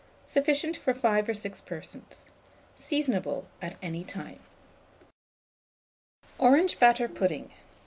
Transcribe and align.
Sufficient 0.25 0.75
for 0.77 0.95
5 0.95 1.29
or 1.29 1.33
6 1.35 1.61
persons. 1.61 2.25
Seasonable 2.75 3.45
at 3.61 3.75
any 3.83 4.03
time. 4.03 4.39
ORANGE 6.39 6.79
BATTER 6.79 7.07
PUDDING. 7.07 7.51